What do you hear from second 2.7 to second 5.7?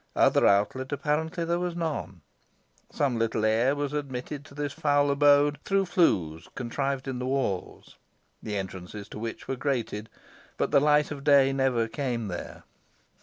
Some little air was admitted to this foul abode